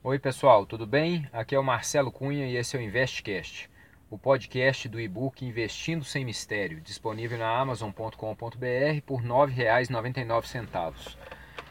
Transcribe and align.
Oi 0.00 0.16
pessoal, 0.16 0.64
tudo 0.64 0.86
bem? 0.86 1.28
Aqui 1.32 1.56
é 1.56 1.58
o 1.58 1.64
Marcelo 1.64 2.12
Cunha 2.12 2.46
e 2.46 2.56
esse 2.56 2.76
é 2.76 2.78
o 2.78 2.82
Investcast, 2.82 3.68
o 4.08 4.16
podcast 4.16 4.88
do 4.88 5.00
e-book 5.00 5.44
Investindo 5.44 6.04
Sem 6.04 6.24
Mistério, 6.24 6.80
disponível 6.80 7.36
na 7.36 7.50
amazon.com.br 7.58 8.14
por 9.04 9.20
R$ 9.20 9.28
9,99. 9.28 11.16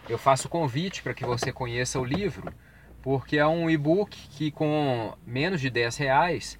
Eu 0.09 0.17
faço 0.17 0.49
convite 0.49 1.01
para 1.01 1.13
que 1.13 1.25
você 1.25 1.53
conheça 1.53 2.01
o 2.01 2.03
livro, 2.03 2.53
porque 3.01 3.37
é 3.37 3.47
um 3.47 3.69
e-book 3.69 4.17
que 4.31 4.51
com 4.51 5.17
menos 5.25 5.61
de 5.61 5.69
R$ 5.69 5.87
reais 5.97 6.59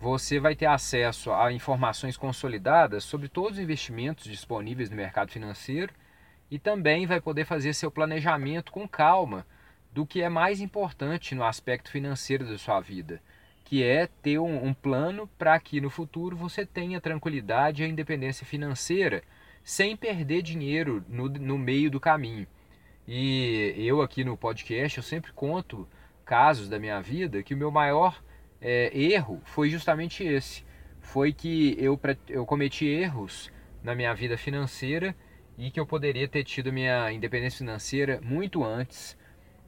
você 0.00 0.40
vai 0.40 0.56
ter 0.56 0.66
acesso 0.66 1.30
a 1.30 1.52
informações 1.52 2.16
consolidadas 2.16 3.04
sobre 3.04 3.28
todos 3.28 3.58
os 3.58 3.62
investimentos 3.62 4.24
disponíveis 4.24 4.88
no 4.88 4.96
mercado 4.96 5.30
financeiro 5.30 5.92
e 6.50 6.58
também 6.58 7.04
vai 7.04 7.20
poder 7.20 7.44
fazer 7.44 7.74
seu 7.74 7.90
planejamento 7.90 8.72
com 8.72 8.88
calma 8.88 9.46
do 9.92 10.06
que 10.06 10.22
é 10.22 10.28
mais 10.28 10.60
importante 10.60 11.34
no 11.34 11.44
aspecto 11.44 11.90
financeiro 11.90 12.46
da 12.46 12.56
sua 12.56 12.80
vida, 12.80 13.20
que 13.64 13.82
é 13.82 14.06
ter 14.06 14.38
um, 14.38 14.66
um 14.66 14.74
plano 14.74 15.28
para 15.38 15.58
que 15.60 15.80
no 15.80 15.90
futuro 15.90 16.36
você 16.36 16.64
tenha 16.64 17.00
tranquilidade 17.00 17.82
e 17.82 17.88
independência 17.88 18.46
financeira 18.46 19.22
sem 19.62 19.96
perder 19.96 20.42
dinheiro 20.42 21.04
no, 21.08 21.28
no 21.28 21.58
meio 21.58 21.90
do 21.90 22.00
caminho. 22.00 22.46
E 23.06 23.74
eu 23.76 24.00
aqui 24.00 24.24
no 24.24 24.36
podcast 24.36 24.98
eu 24.98 25.04
sempre 25.04 25.32
conto 25.32 25.88
casos 26.24 26.68
da 26.68 26.78
minha 26.78 27.00
vida 27.00 27.42
que 27.42 27.54
o 27.54 27.56
meu 27.56 27.70
maior 27.70 28.22
é, 28.60 28.90
erro 28.96 29.42
foi 29.44 29.68
justamente 29.68 30.24
esse. 30.24 30.64
Foi 31.00 31.32
que 31.32 31.76
eu, 31.78 32.00
eu 32.28 32.46
cometi 32.46 32.86
erros 32.86 33.50
na 33.82 33.94
minha 33.94 34.14
vida 34.14 34.38
financeira 34.38 35.14
e 35.58 35.70
que 35.70 35.78
eu 35.78 35.86
poderia 35.86 36.28
ter 36.28 36.44
tido 36.44 36.72
minha 36.72 37.12
independência 37.12 37.58
financeira 37.58 38.20
muito 38.22 38.64
antes 38.64 39.16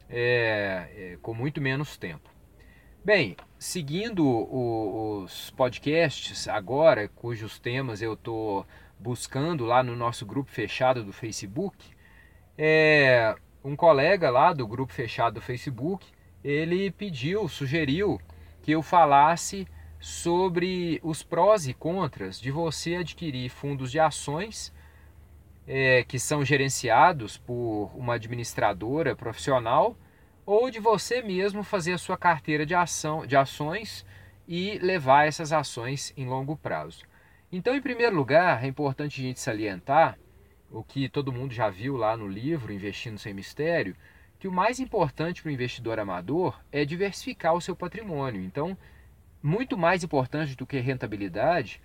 é, 0.09 0.89
é, 0.97 1.19
com 1.21 1.35
muito 1.35 1.61
menos 1.61 1.97
tempo. 1.97 2.29
Bem, 3.05 3.37
seguindo 3.59 4.27
o, 4.27 5.23
os 5.23 5.51
podcasts 5.51 6.49
agora, 6.49 7.09
cujos 7.09 7.59
temas 7.59 8.01
eu 8.01 8.15
estou 8.15 8.67
buscando 8.99 9.65
lá 9.67 9.83
no 9.83 9.95
nosso 9.95 10.25
grupo 10.25 10.51
fechado 10.51 11.05
do 11.05 11.13
Facebook, 11.13 11.77
é, 12.57 13.37
um 13.63 13.77
colega 13.77 14.31
lá 14.31 14.53
do 14.53 14.67
grupo 14.67 14.93
fechado 14.93 15.35
do 15.35 15.41
Facebook, 15.41 16.07
ele 16.43 16.91
pediu, 16.91 17.49
sugeriu 17.49 18.21
que 18.63 18.73
eu 18.73 18.83
falasse 18.83 19.67
sobre 20.01 21.01
os 21.03 21.23
prós 21.23 21.67
e 21.67 21.75
contras 21.75 22.41
de 22.41 22.51
você 22.51 22.97
adquirir 22.97 23.49
fundos 23.49 23.91
de 23.91 23.99
ações 23.99 24.73
é, 25.67 26.05
que 26.05 26.19
são 26.19 26.45
gerenciados 26.45 27.37
por 27.37 27.91
uma 27.95 28.15
administradora 28.15 29.17
profissional 29.17 29.97
ou 30.47 30.71
de 30.71 30.79
você 30.79 31.23
mesmo 31.23 31.63
fazer 31.63 31.93
a 31.93 31.99
sua 31.99 32.17
carteira 32.17 32.67
de, 32.67 32.75
ação, 32.75 33.27
de 33.27 33.37
ações 33.37 34.05
e 34.47 34.79
levar 34.79 35.27
essas 35.27 35.53
ações 35.53 36.13
em 36.17 36.27
longo 36.27 36.57
prazo. 36.57 37.05
Então, 37.51 37.75
em 37.75 37.81
primeiro 37.81 38.15
lugar, 38.15 38.63
é 38.63 38.67
importante 38.67 39.21
a 39.21 39.25
gente 39.25 39.41
salientar 39.41 40.19
o 40.71 40.83
que 40.83 41.09
todo 41.09 41.33
mundo 41.33 41.55
já 41.55 41.71
viu 41.71 41.97
lá 41.97 42.17
no 42.17 42.29
livro 42.29 42.73
Investindo 42.73 43.19
Sem 43.19 43.33
Mistério, 43.33 43.97
que 44.39 44.49
o 44.49 44.53
mais 44.53 44.81
importante 44.81 45.41
para 45.41 45.49
o 45.49 45.53
investidor 45.53 45.99
amador 45.99 46.61
é 46.71 46.85
diversificar 46.85 47.55
o 47.55 47.61
seu 47.61 47.75
patrimônio. 47.75 48.43
Então, 48.43 48.77
muito 49.43 49.79
mais 49.79 50.03
importante 50.03 50.57
do 50.57 50.67
que 50.67 50.79
rentabilidade 50.81 51.81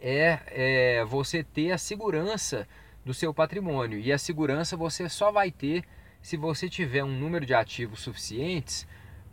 é, 0.00 0.40
é 0.48 1.04
você 1.04 1.42
ter 1.42 1.72
a 1.72 1.78
segurança 1.78 2.66
do 3.04 3.14
seu 3.14 3.32
patrimônio. 3.32 3.98
E 3.98 4.12
a 4.12 4.18
segurança 4.18 4.76
você 4.76 5.08
só 5.08 5.30
vai 5.30 5.50
ter 5.50 5.84
se 6.20 6.36
você 6.36 6.68
tiver 6.68 7.04
um 7.04 7.18
número 7.18 7.46
de 7.46 7.54
ativos 7.54 8.00
suficientes 8.00 8.86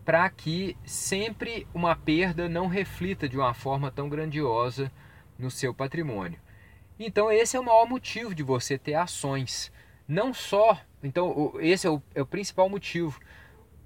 para 0.06 0.30
que 0.30 0.78
sempre 0.86 1.66
uma 1.73 1.95
perda 1.95 2.47
não 2.50 2.67
reflita 2.67 3.28
de 3.28 3.38
uma 3.38 3.53
forma 3.53 3.89
tão 3.89 4.09
grandiosa 4.09 4.91
no 5.39 5.50
seu 5.50 5.73
patrimônio. 5.73 6.39
Então 7.00 7.31
esse 7.31 7.57
é 7.57 7.59
o 7.59 7.63
maior 7.63 7.88
motivo 7.88 8.35
de 8.35 8.44
você 8.44 8.78
ter 8.78 8.94
ações. 8.94 9.72
Não 10.07 10.34
só, 10.34 10.79
então 11.02 11.53
esse 11.59 11.88
é 11.88 11.90
o, 11.90 12.02
é 12.13 12.22
o 12.22 12.25
principal 12.25 12.69
motivo. 12.69 13.19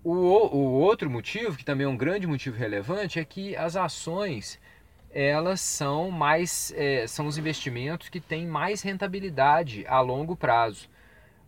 O, 0.04 0.12
o 0.12 0.72
outro 0.74 1.10
motivo, 1.10 1.58
que 1.58 1.66
também 1.66 1.86
é 1.86 1.90
um 1.90 1.98
grande 1.98 2.28
motivo 2.28 2.58
relevante, 2.58 3.20
é 3.20 3.26
que 3.26 3.56
as 3.56 3.76
ações 3.76 4.60
elas 5.12 5.62
são 5.62 6.12
mais 6.12 6.74
é, 6.76 7.08
são 7.08 7.28
os 7.28 7.38
investimentos 7.38 8.10
que 8.10 8.20
têm 8.20 8.46
mais 8.46 8.82
rentabilidade 8.82 9.86
a 9.88 10.00
longo 10.00 10.36
prazo. 10.36 10.90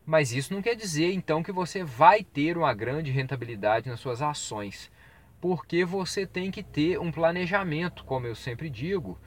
Mas 0.05 0.31
isso 0.33 0.53
não 0.53 0.61
quer 0.61 0.75
dizer 0.75 1.13
então 1.13 1.43
que 1.43 1.51
você 1.51 1.83
vai 1.83 2.23
ter 2.23 2.57
uma 2.57 2.73
grande 2.73 3.11
rentabilidade 3.11 3.87
nas 3.87 3.99
suas 3.99 4.21
ações, 4.21 4.91
porque 5.39 5.85
você 5.85 6.25
tem 6.25 6.49
que 6.49 6.63
ter 6.63 6.99
um 6.99 7.11
planejamento, 7.11 8.03
como 8.05 8.25
eu 8.25 8.35
sempre 8.35 8.69
digo, 8.69 9.19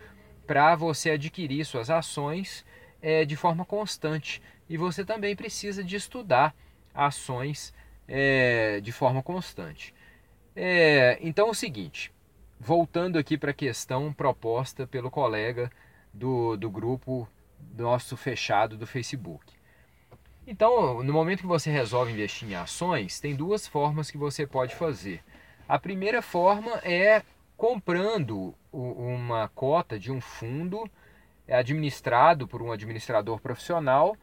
para 0.47 0.75
você 0.75 1.10
adquirir 1.10 1.65
suas 1.65 1.88
ações 1.88 2.65
é, 3.00 3.25
de 3.25 3.37
forma 3.37 3.65
constante. 3.65 4.42
E 4.69 4.76
você 4.76 5.04
também 5.04 5.37
precisa 5.37 5.84
de 5.84 5.94
estudar 5.97 6.54
ações 6.94 7.72
é, 8.09 8.81
de 8.81 8.91
forma 8.91 9.22
constante. 9.22 9.94
Então 11.21 11.47
é 11.47 11.50
o 11.50 11.54
seguinte, 11.54 12.12
voltando 12.64 13.18
aqui 13.18 13.36
para 13.36 13.50
a 13.50 13.54
questão 13.54 14.12
proposta 14.12 14.86
pelo 14.86 15.10
colega 15.10 15.68
do, 16.14 16.56
do 16.56 16.70
grupo 16.70 17.28
nosso 17.76 18.16
fechado 18.16 18.76
do 18.76 18.86
Facebook. 18.86 19.52
Então, 20.46 21.02
no 21.02 21.12
momento 21.12 21.40
que 21.40 21.46
você 21.46 21.72
resolve 21.72 22.12
investir 22.12 22.48
em 22.48 22.54
ações, 22.54 23.18
tem 23.18 23.34
duas 23.34 23.66
formas 23.66 24.12
que 24.12 24.16
você 24.16 24.46
pode 24.46 24.76
fazer. 24.76 25.24
A 25.68 25.76
primeira 25.76 26.22
forma 26.22 26.76
é 26.84 27.22
comprando 27.56 28.54
uma 28.72 29.48
cota 29.48 29.98
de 29.98 30.12
um 30.12 30.20
fundo 30.20 30.88
administrado 31.48 32.46
por 32.46 32.62
um 32.62 32.70
administrador 32.70 33.40
profissional 33.40 34.16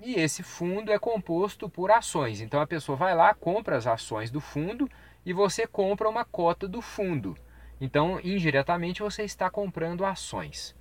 e 0.00 0.14
esse 0.14 0.42
fundo 0.42 0.90
é 0.90 0.98
composto 0.98 1.68
por 1.68 1.90
ações. 1.90 2.40
Então 2.40 2.58
a 2.58 2.66
pessoa 2.66 2.96
vai 2.96 3.14
lá, 3.14 3.34
compra 3.34 3.76
as 3.76 3.86
ações 3.86 4.30
do 4.30 4.40
fundo 4.40 4.88
e 5.26 5.32
você 5.34 5.66
compra 5.66 6.08
uma 6.08 6.24
cota 6.24 6.66
do 6.66 6.80
fundo. 6.80 7.36
Então, 7.82 8.20
indiretamente, 8.22 9.02
você 9.02 9.24
está 9.24 9.50
comprando 9.50 10.04
ações. 10.04 10.72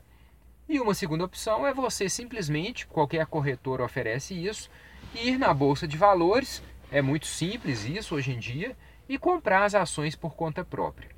E 0.69 0.79
uma 0.79 0.93
segunda 0.93 1.25
opção 1.25 1.65
é 1.65 1.73
você 1.73 2.07
simplesmente, 2.07 2.85
qualquer 2.85 3.25
corretor 3.25 3.81
oferece 3.81 4.35
isso, 4.35 4.69
ir 5.15 5.39
na 5.39 5.51
bolsa 5.51 5.87
de 5.87 5.97
valores, 5.97 6.61
é 6.91 7.01
muito 7.01 7.25
simples 7.25 7.85
isso 7.85 8.13
hoje 8.13 8.31
em 8.31 8.37
dia, 8.37 8.77
e 9.09 9.17
comprar 9.17 9.63
as 9.63 9.73
ações 9.73 10.15
por 10.15 10.35
conta 10.35 10.63
própria. 10.63 11.09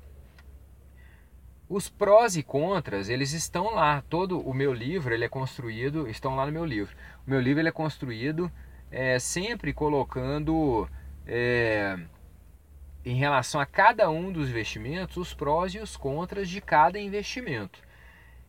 Os 1.68 1.90
prós 1.90 2.34
e 2.34 2.42
contras, 2.42 3.10
eles 3.10 3.34
estão 3.34 3.74
lá. 3.74 4.02
Todo 4.08 4.40
o 4.40 4.54
meu 4.54 4.72
livro, 4.72 5.12
ele 5.12 5.26
é 5.26 5.28
construído, 5.28 6.08
estão 6.08 6.34
lá 6.34 6.46
no 6.46 6.52
meu 6.52 6.64
livro. 6.64 6.96
O 7.26 7.30
meu 7.30 7.42
livro 7.42 7.60
ele 7.60 7.68
é 7.68 7.72
construído 7.72 8.50
é, 8.90 9.18
sempre 9.18 9.74
colocando 9.74 10.88
é, 11.26 11.98
em 13.04 13.16
relação 13.16 13.60
a 13.60 13.66
cada 13.66 14.08
um 14.10 14.32
dos 14.32 14.48
investimentos, 14.48 15.16
os 15.16 15.34
prós 15.34 15.74
e 15.74 15.78
os 15.78 15.96
contras 15.96 16.48
de 16.48 16.60
cada 16.60 16.98
investimento. 16.98 17.78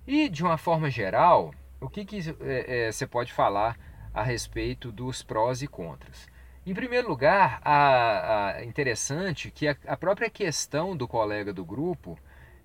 E 0.08 0.30
de 0.30 0.44
uma 0.44 0.58
forma 0.58 0.90
geral, 0.90 1.54
o 1.82 1.90
que, 1.90 2.06
que 2.06 2.20
é, 2.42 2.88
é, 2.88 2.92
você 2.92 3.06
pode 3.06 3.34
falar 3.34 3.78
a 4.14 4.24
respeito 4.24 4.92
dos 4.92 5.22
prós 5.22 5.62
e 5.62 5.68
contras? 5.68 6.28
Em 6.66 6.74
primeiro 6.74 7.08
lugar, 7.08 7.60
a, 7.64 8.56
a 8.56 8.66
interessante 8.66 9.52
que 9.52 9.68
a, 9.68 9.76
a, 9.86 9.98
própria 9.98 10.30
questão 10.30 10.96
do 10.96 11.08
colega 11.08 11.54
do 11.54 11.64
grupo, 11.64 12.18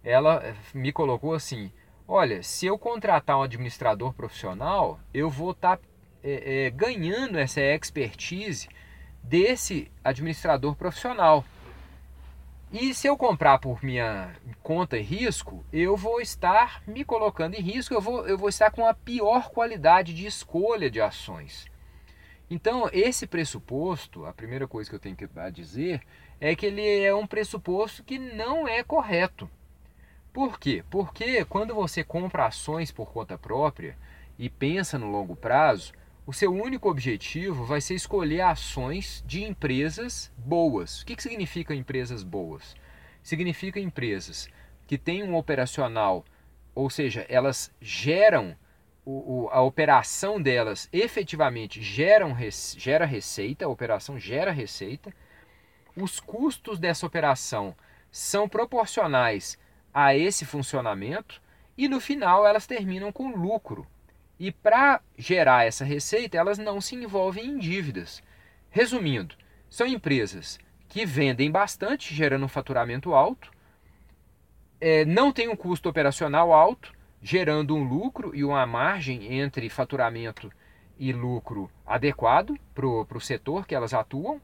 ela 0.03 0.55
me 0.72 0.93
colocou 0.93 1.34
assim: 1.34 1.71
olha, 2.09 2.43
se 2.43 2.67
eu 2.67 2.78
contratar 2.78 3.37
um 3.37 3.43
administrador 3.43 4.15
profissional, 4.15 4.99
eu 5.12 5.28
vou 5.28 5.51
estar 5.51 5.77
tá, 5.77 5.83
é, 6.22 6.71
ganhando 6.71 7.39
essa 7.39 7.61
expertise 7.61 8.69
desse 9.22 9.91
administrador 10.03 10.75
profissional. 10.75 11.45
E 12.72 12.95
se 12.95 13.09
eu 13.09 13.17
comprar 13.17 13.59
por 13.59 13.83
minha 13.83 14.33
conta 14.63 14.97
e 14.97 15.03
risco, 15.03 15.65
eu 15.72 15.97
vou 15.97 16.21
estar 16.21 16.83
me 16.87 17.05
colocando 17.05 17.55
em 17.55 17.61
risco, 17.61 17.93
eu 17.93 18.01
vou, 18.01 18.28
eu 18.28 18.39
vou 18.39 18.49
estar 18.49 18.71
com 18.71 18.87
a 18.87 18.95
pior 18.95 19.51
qualidade 19.51 20.15
de 20.15 20.25
escolha 20.25 20.89
de 20.89 21.01
ações. 21.01 21.67
Então, 22.49 22.89
esse 22.93 23.27
pressuposto, 23.27 24.25
a 24.25 24.33
primeira 24.33 24.69
coisa 24.69 24.89
que 24.89 24.95
eu 24.95 25.01
tenho 25.01 25.17
que 25.17 25.28
dizer 25.53 26.01
é 26.41 26.55
que 26.55 26.67
ele 26.67 27.01
é 27.01 27.13
um 27.13 27.27
pressuposto 27.27 28.05
que 28.05 28.19
não 28.19 28.69
é 28.69 28.84
correto. 28.84 29.51
Por 30.33 30.59
quê? 30.59 30.84
Porque 30.89 31.45
quando 31.45 31.75
você 31.75 32.05
compra 32.05 32.47
ações 32.47 32.93
por 32.93 33.13
conta 33.13 33.37
própria 33.37 33.97
e 34.39 34.49
pensa 34.49 34.97
no 34.97 35.11
longo 35.11 35.34
prazo, 35.34 35.93
o 36.30 36.32
seu 36.32 36.54
único 36.54 36.88
objetivo 36.88 37.65
vai 37.65 37.80
ser 37.80 37.97
escolher 37.97 38.42
ações 38.42 39.21
de 39.27 39.42
empresas 39.42 40.32
boas. 40.38 41.00
O 41.00 41.06
que, 41.06 41.16
que 41.16 41.24
significa 41.24 41.74
empresas 41.74 42.22
boas? 42.22 42.77
Significa 43.21 43.80
empresas 43.80 44.48
que 44.86 44.97
têm 44.97 45.24
um 45.24 45.34
operacional, 45.34 46.24
ou 46.72 46.88
seja, 46.88 47.27
elas 47.28 47.74
geram 47.80 48.56
o, 49.04 49.47
o, 49.47 49.48
a 49.48 49.60
operação 49.60 50.41
delas 50.41 50.88
efetivamente 50.92 51.82
geram, 51.82 52.36
gera 52.76 53.04
receita, 53.04 53.65
a 53.65 53.68
operação 53.68 54.16
gera 54.16 54.53
receita, 54.53 55.12
os 55.97 56.21
custos 56.21 56.78
dessa 56.78 57.04
operação 57.04 57.74
são 58.09 58.48
proporcionais 58.48 59.59
a 59.92 60.15
esse 60.15 60.47
funcionamento 60.47 61.42
e 61.76 61.88
no 61.88 61.98
final 61.98 62.47
elas 62.47 62.68
terminam 62.68 63.10
com 63.10 63.34
lucro. 63.34 63.84
E 64.41 64.51
para 64.51 65.03
gerar 65.19 65.66
essa 65.66 65.84
receita, 65.84 66.39
elas 66.39 66.57
não 66.57 66.81
se 66.81 66.95
envolvem 66.95 67.45
em 67.45 67.59
dívidas. 67.59 68.22
Resumindo, 68.71 69.34
são 69.69 69.87
empresas 69.87 70.59
que 70.89 71.04
vendem 71.04 71.51
bastante, 71.51 72.15
gerando 72.15 72.47
um 72.47 72.48
faturamento 72.48 73.13
alto, 73.13 73.51
é, 74.81 75.04
não 75.04 75.31
tem 75.31 75.47
um 75.51 75.54
custo 75.54 75.91
operacional 75.91 76.54
alto, 76.54 76.91
gerando 77.21 77.77
um 77.77 77.84
lucro 77.84 78.34
e 78.34 78.42
uma 78.42 78.65
margem 78.65 79.39
entre 79.39 79.69
faturamento 79.69 80.51
e 80.98 81.13
lucro 81.13 81.71
adequado 81.84 82.59
para 82.75 82.86
o 82.86 83.21
setor 83.21 83.66
que 83.66 83.75
elas 83.75 83.93
atuam, 83.93 84.41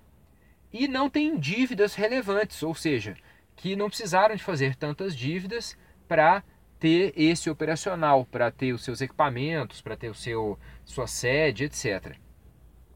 e 0.71 0.87
não 0.87 1.09
tem 1.09 1.39
dívidas 1.39 1.95
relevantes, 1.95 2.63
ou 2.63 2.75
seja, 2.75 3.17
que 3.57 3.75
não 3.75 3.89
precisaram 3.89 4.37
de 4.37 4.45
fazer 4.45 4.77
tantas 4.77 5.17
dívidas 5.17 5.75
para 6.07 6.45
ter 6.79 7.13
esse 7.17 7.49
operacional, 7.49 8.25
para 8.25 8.51
ter 8.51 8.73
os 8.73 8.85
seus 8.85 9.01
equipamentos, 9.01 9.81
para 9.81 9.97
ter 9.97 10.11
o 10.11 10.15
seu 10.15 10.59
sua 10.85 11.07
sede, 11.07 11.65
etc. 11.65 12.17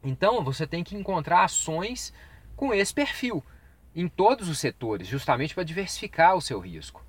Então, 0.03 0.43
você 0.43 0.65
tem 0.65 0.83
que 0.83 0.95
encontrar 0.95 1.43
ações 1.43 2.13
com 2.55 2.73
esse 2.73 2.93
perfil 2.93 3.43
em 3.95 4.07
todos 4.07 4.47
os 4.49 4.59
setores, 4.59 5.07
justamente 5.07 5.53
para 5.53 5.63
diversificar 5.63 6.35
o 6.35 6.41
seu 6.41 6.59
risco. 6.59 7.03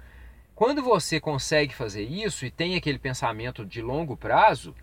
Quando 0.54 0.82
você 0.82 1.20
consegue 1.20 1.74
fazer 1.74 2.02
isso 2.02 2.44
e 2.44 2.50
tem 2.50 2.76
aquele 2.76 2.98
pensamento 2.98 3.64
de 3.64 3.80
longo 3.80 4.16
prazo, 4.16 4.74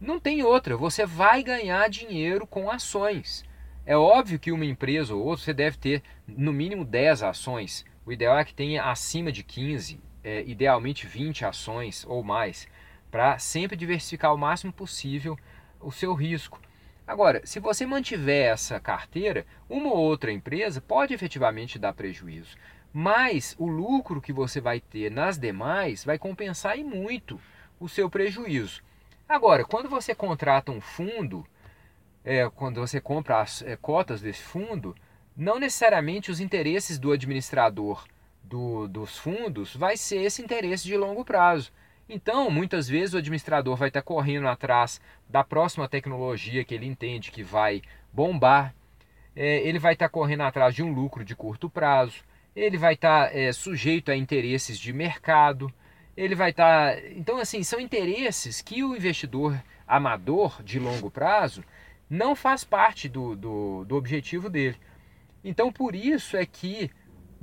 não 0.00 0.20
tem 0.20 0.42
outra, 0.42 0.76
você 0.76 1.06
vai 1.06 1.42
ganhar 1.42 1.88
dinheiro 1.88 2.46
com 2.46 2.70
ações. 2.70 3.44
É 3.86 3.96
óbvio 3.96 4.38
que 4.38 4.52
uma 4.52 4.64
empresa 4.64 5.14
ou 5.14 5.24
outra 5.24 5.44
você 5.44 5.54
deve 5.54 5.76
ter 5.76 6.02
no 6.26 6.52
mínimo 6.52 6.84
10 6.84 7.22
ações. 7.22 7.84
O 8.04 8.12
ideal 8.12 8.38
é 8.38 8.44
que 8.44 8.54
tenha 8.54 8.84
acima 8.84 9.30
de 9.30 9.42
15, 9.42 10.00
é, 10.24 10.42
idealmente 10.44 11.06
20 11.06 11.44
ações 11.44 12.04
ou 12.08 12.24
mais, 12.24 12.66
para 13.10 13.38
sempre 13.38 13.76
diversificar 13.76 14.34
o 14.34 14.38
máximo 14.38 14.72
possível 14.72 15.38
o 15.80 15.92
seu 15.92 16.14
risco. 16.14 16.60
Agora, 17.06 17.42
se 17.44 17.60
você 17.60 17.84
mantiver 17.84 18.50
essa 18.50 18.80
carteira, 18.80 19.46
uma 19.68 19.90
ou 19.90 19.98
outra 19.98 20.32
empresa 20.32 20.80
pode 20.80 21.12
efetivamente 21.12 21.78
dar 21.78 21.92
prejuízo, 21.92 22.56
mas 22.92 23.54
o 23.58 23.66
lucro 23.66 24.22
que 24.22 24.32
você 24.32 24.60
vai 24.60 24.80
ter 24.80 25.10
nas 25.10 25.38
demais 25.38 26.04
vai 26.04 26.18
compensar 26.18 26.78
e 26.78 26.82
muito 26.82 27.38
o 27.78 27.88
seu 27.88 28.08
prejuízo. 28.08 28.82
Agora, 29.28 29.64
quando 29.64 29.88
você 29.88 30.14
contrata 30.14 30.72
um 30.72 30.80
fundo, 30.80 31.46
é, 32.24 32.48
quando 32.48 32.80
você 32.80 33.00
compra 33.00 33.42
as 33.42 33.62
é, 33.62 33.76
cotas 33.76 34.22
desse 34.22 34.42
fundo, 34.42 34.96
não 35.36 35.58
necessariamente 35.58 36.30
os 36.30 36.40
interesses 36.40 36.98
do 36.98 37.12
administrador 37.12 38.06
do, 38.44 38.86
dos 38.86 39.16
fundos 39.18 39.74
vai 39.74 39.96
ser 39.96 40.22
esse 40.22 40.42
interesse 40.42 40.84
de 40.84 40.96
longo 40.96 41.24
prazo. 41.24 41.72
Então, 42.08 42.50
muitas 42.50 42.86
vezes 42.86 43.14
o 43.14 43.18
administrador 43.18 43.76
vai 43.76 43.88
estar 43.88 44.02
correndo 44.02 44.46
atrás 44.46 45.00
da 45.28 45.42
próxima 45.42 45.88
tecnologia 45.88 46.64
que 46.64 46.74
ele 46.74 46.86
entende 46.86 47.30
que 47.30 47.42
vai 47.42 47.82
bombar, 48.12 48.74
é, 49.34 49.66
ele 49.66 49.78
vai 49.78 49.94
estar 49.94 50.08
correndo 50.08 50.42
atrás 50.42 50.74
de 50.74 50.82
um 50.82 50.92
lucro 50.92 51.24
de 51.24 51.34
curto 51.34 51.68
prazo, 51.70 52.22
ele 52.54 52.76
vai 52.76 52.94
estar 52.94 53.34
é, 53.34 53.52
sujeito 53.52 54.10
a 54.10 54.16
interesses 54.16 54.78
de 54.78 54.92
mercado, 54.92 55.72
ele 56.16 56.34
vai 56.34 56.50
estar. 56.50 57.02
Então, 57.12 57.38
assim, 57.38 57.62
são 57.62 57.80
interesses 57.80 58.60
que 58.60 58.84
o 58.84 58.94
investidor 58.94 59.60
amador 59.86 60.62
de 60.62 60.78
longo 60.78 61.10
prazo 61.10 61.64
não 62.08 62.36
faz 62.36 62.62
parte 62.64 63.08
do, 63.08 63.34
do, 63.34 63.84
do 63.84 63.96
objetivo 63.96 64.48
dele. 64.48 64.76
Então, 65.42 65.72
por 65.72 65.94
isso 65.94 66.36
é 66.36 66.46
que 66.46 66.90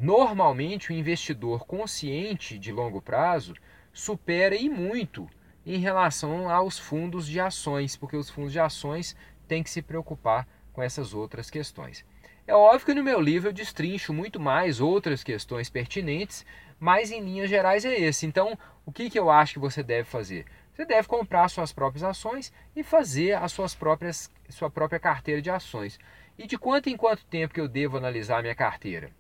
normalmente 0.02 0.90
o 0.90 0.96
investidor 0.96 1.64
consciente 1.66 2.58
de 2.58 2.72
longo 2.72 3.00
prazo 3.00 3.54
supera 3.94 4.56
e 4.56 4.68
muito 4.68 5.30
em 5.64 5.78
relação 5.78 6.50
aos 6.50 6.80
fundos 6.80 7.28
de 7.28 7.40
ações, 7.40 7.96
porque 7.96 8.18
os 8.18 8.28
fundos 8.28 8.52
de 8.52 8.60
ações 8.60 9.16
têm 9.48 9.62
que 9.62 9.70
se 9.70 9.82
preocupar 9.82 10.48
com 10.74 10.82
essas 10.82 11.14
outras 11.14 11.52
questões. 11.52 12.04
É 12.48 12.56
óbvio 12.56 12.88
que 12.88 12.94
no 12.96 13.04
meu 13.04 13.22
livro 13.22 13.50
eu 13.50 13.54
destrincho 13.54 14.12
muito 14.12 14.40
mais 14.40 14.82
outras 14.82 15.24
questões 15.24 15.70
pertinentes, 15.70 16.44
mas 16.80 17.12
em 17.12 17.22
linhas 17.22 17.48
gerais 17.50 17.86
é 17.86 17.94
esse. 17.94 18.26
Então, 18.26 18.58
o 18.84 18.92
que, 18.92 19.08
que 19.08 19.20
eu 19.20 19.30
acho 19.30 19.54
que 19.54 19.60
você 19.60 19.84
deve 19.84 20.10
fazer? 20.10 20.48
Você 20.74 20.84
deve 20.84 21.08
comprar 21.08 21.48
suas 21.48 21.72
próprias 21.72 22.04
ações 22.04 22.52
e 22.76 22.82
fazer 22.82 23.34
as 23.34 23.52
suas 23.52 23.76
próprias, 23.76 24.32
sua 24.50 24.72
própria 24.72 25.00
carteira 25.00 25.44
de 25.44 25.52
ações. 25.52 26.00
E 26.40 26.48
de 26.48 26.58
quanto 26.58 26.90
em 26.90 26.98
quanto 26.98 27.24
tempo 27.26 27.54
que 27.54 27.62
eu 27.62 27.68
devo 27.68 27.98
analisar 27.98 28.42
minha 28.42 28.56
carteira? 28.56 29.12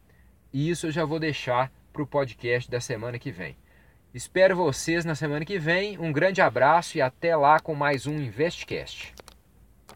Isso 0.54 0.88
eu 0.88 0.92
já 0.92 1.06
vou 1.06 1.18
deixar 1.18 1.72
para 1.94 2.02
o 2.02 2.08
podcast 2.08 2.70
da 2.70 2.82
semana 2.82 3.18
que 3.18 3.32
vem. 3.32 3.56
Espero 4.14 4.56
vocês 4.56 5.06
na 5.06 5.16
semana 5.16 5.46
que 5.46 5.58
vem. 5.58 5.98
Um 5.98 6.12
grande 6.12 6.42
abraço 6.42 6.98
e 6.98 7.02
até 7.02 7.36
lá 7.38 7.60
com 7.60 7.74
mais 7.74 8.06
um 8.06 8.18
InvestCast. 8.18 9.14